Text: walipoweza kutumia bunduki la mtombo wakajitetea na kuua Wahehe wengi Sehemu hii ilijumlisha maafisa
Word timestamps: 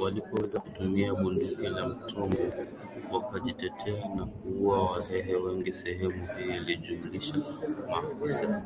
walipoweza 0.00 0.60
kutumia 0.60 1.14
bunduki 1.14 1.62
la 1.66 1.88
mtombo 1.88 2.36
wakajitetea 3.12 4.08
na 4.16 4.26
kuua 4.26 4.82
Wahehe 4.90 5.34
wengi 5.36 5.72
Sehemu 5.72 6.24
hii 6.38 6.56
ilijumlisha 6.56 7.34
maafisa 7.90 8.62